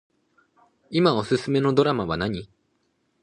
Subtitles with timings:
[0.89, 2.49] いまおすすめのドラマ何